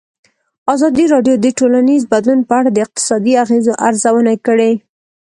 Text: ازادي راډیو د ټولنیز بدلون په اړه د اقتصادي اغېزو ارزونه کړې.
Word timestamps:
ازادي 0.73 1.05
راډیو 1.13 1.35
د 1.39 1.45
ټولنیز 1.59 2.01
بدلون 2.13 2.39
په 2.49 2.53
اړه 2.59 2.69
د 2.73 2.77
اقتصادي 2.85 3.33
اغېزو 3.43 3.73
ارزونه 3.87 4.33
کړې. 4.47 4.71